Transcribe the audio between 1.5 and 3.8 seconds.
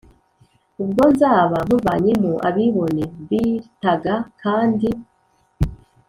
nkuvanyemo abibone b r